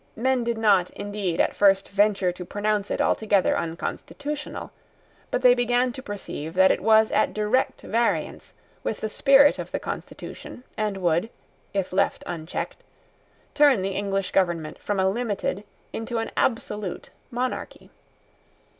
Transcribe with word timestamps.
Men 0.15 0.43
did 0.43 0.57
not, 0.57 0.89
indeed, 0.89 1.39
at 1.39 1.55
first, 1.55 1.87
venture 1.89 2.31
to 2.31 2.43
pronounce 2.43 2.89
it 2.89 2.99
altogether 2.99 3.55
unconstitutional. 3.55 4.71
But 5.29 5.43
they 5.43 5.53
began 5.53 5.91
to 5.93 6.01
perceive 6.01 6.55
that 6.55 6.71
it 6.71 6.81
was 6.81 7.11
at 7.11 7.35
direct 7.35 7.81
variance 7.81 8.55
with 8.81 8.99
the 9.01 9.09
spirit 9.09 9.59
of 9.59 9.71
the 9.71 9.77
constitution, 9.79 10.63
and 10.75 10.97
would, 10.97 11.29
if 11.71 11.93
left 11.93 12.23
unchecked, 12.25 12.83
turn 13.53 13.83
the 13.83 13.89
English 13.91 14.31
government 14.31 14.79
from 14.79 14.99
a 14.99 15.07
limited 15.07 15.63
into 15.93 16.17
an 16.17 16.31
absolute 16.35 17.11
monarchy. 17.29 17.91